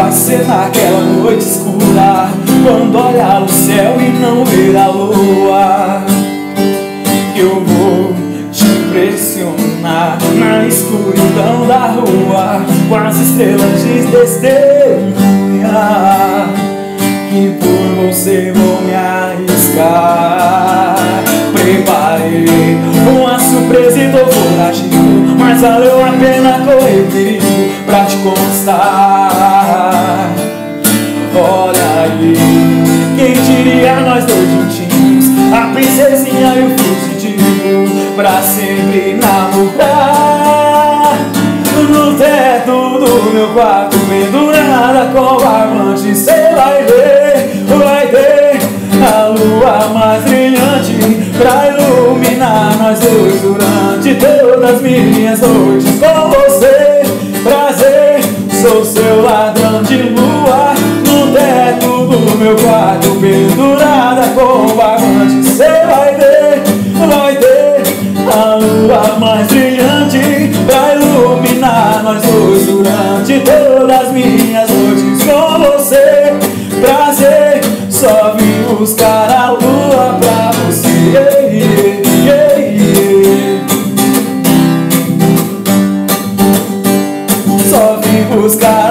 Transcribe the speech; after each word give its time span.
Vai 0.00 0.12
ser 0.12 0.46
naquela 0.46 1.02
noite 1.02 1.44
escura 1.44 2.30
Quando 2.64 2.96
olhar 2.96 3.42
o 3.42 3.48
céu 3.50 4.00
e 4.00 4.08
não 4.18 4.46
ver 4.46 4.74
a 4.74 4.86
lua. 4.86 6.02
Eu 7.36 7.62
vou 7.62 8.14
te 8.50 8.64
impressionar 8.64 10.16
Na 10.38 10.66
escuridão 10.66 11.66
da 11.68 11.88
rua 11.88 12.62
Com 12.88 12.96
as 12.96 13.16
estrelas 13.16 13.82
de 13.82 14.06
testemunhar 14.10 16.48
Que 17.28 17.50
por 17.60 18.06
você 18.06 18.54
vou 18.56 18.80
me 18.80 18.94
arriscar. 18.94 20.96
Preparei 21.52 22.78
uma 23.06 23.38
surpresa 23.38 23.98
e 23.98 24.10
tô 24.10 24.24
foragido 24.32 25.36
Mas 25.38 25.60
valeu 25.60 26.02
a 26.02 26.12
pena 26.12 26.64
correr 26.64 27.06
perigo 27.12 27.44
Pra 27.84 28.06
te 28.06 28.16
conquistar 28.16 28.99
nós 34.20 34.24
dois 34.26 34.50
juntinhos. 34.50 35.24
A 35.52 35.72
princesinha 35.72 36.54
e 36.56 36.66
o 36.66 36.78
fugitivo 36.78 38.14
Pra 38.14 38.42
sempre 38.42 39.14
namorar. 39.14 40.30
No 41.88 42.14
teto 42.14 42.98
do 42.98 43.32
meu 43.32 43.48
quarto 43.48 43.96
Pendurada 44.08 45.10
com 45.12 45.42
barbante 45.42 46.14
Cê 46.14 46.50
vai 46.54 46.84
ver, 46.84 47.64
vai 47.66 48.06
ver 48.06 48.58
A 49.02 49.28
lua 49.28 49.88
mais 49.88 50.22
brilhante 50.24 50.98
Pra 51.38 51.68
iluminar 51.68 52.76
nós 52.78 53.00
dois 53.00 53.40
Durante 53.40 54.14
todas 54.16 54.74
as 54.74 54.82
minhas 54.82 55.40
noites 55.40 55.98
Com 55.98 56.30
você, 56.30 57.02
prazer 57.42 58.20
Sou 58.60 58.84
seu 58.84 59.22
ladrão 59.22 59.82
de 59.82 59.96
lua 59.96 60.74
do 62.20 62.38
meu 62.38 62.56
quarto 62.56 63.08
pendurada 63.20 64.28
com 64.34 64.66
barbante. 64.76 65.44
Cê 65.44 65.68
vai 65.86 66.14
ver, 66.14 66.62
vai 67.08 67.36
ver 67.36 67.82
a 68.32 68.54
lua 68.56 69.18
mais 69.18 69.46
brilhante. 69.48 70.50
Pra 70.66 70.94
iluminar 70.94 72.02
nós 72.02 72.22
dois 72.22 72.66
durante 72.66 73.40
todas 73.40 74.00
as 74.00 74.12
minhas 74.12 74.68
noites 74.70 75.24
com 75.24 75.58
você. 75.58 76.34
Prazer, 76.80 77.60
só 77.88 78.34
vim 78.36 78.74
buscar 78.76 79.30
a 79.30 79.50
lua 79.50 80.18
pra 80.20 80.50
você. 80.66 80.88
Yeah, 81.12 81.40
yeah, 82.24 82.58
yeah, 82.58 83.64
Só 87.68 88.00
vim 88.02 88.22
buscar 88.36 88.90